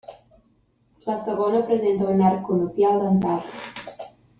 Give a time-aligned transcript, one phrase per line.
[1.09, 4.13] La segona presenta un arc conopial dentat.